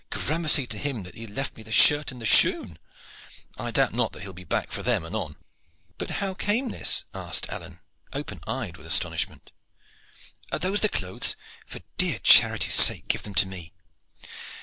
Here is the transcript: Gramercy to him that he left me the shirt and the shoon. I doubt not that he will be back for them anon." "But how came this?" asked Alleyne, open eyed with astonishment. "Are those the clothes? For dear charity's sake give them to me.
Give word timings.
Gramercy 0.09 0.65
to 0.65 0.79
him 0.79 1.03
that 1.03 1.13
he 1.13 1.27
left 1.27 1.55
me 1.55 1.61
the 1.61 1.71
shirt 1.71 2.11
and 2.11 2.19
the 2.19 2.25
shoon. 2.25 2.79
I 3.59 3.69
doubt 3.69 3.93
not 3.93 4.13
that 4.13 4.21
he 4.21 4.27
will 4.27 4.33
be 4.33 4.43
back 4.43 4.71
for 4.71 4.81
them 4.81 5.05
anon." 5.05 5.35
"But 5.99 6.09
how 6.25 6.33
came 6.33 6.69
this?" 6.69 7.05
asked 7.13 7.47
Alleyne, 7.49 7.81
open 8.11 8.39
eyed 8.47 8.77
with 8.77 8.87
astonishment. 8.87 9.51
"Are 10.51 10.57
those 10.57 10.81
the 10.81 10.89
clothes? 10.89 11.35
For 11.67 11.81
dear 11.97 12.17
charity's 12.17 12.73
sake 12.73 13.09
give 13.09 13.21
them 13.21 13.35
to 13.35 13.45
me. 13.45 13.73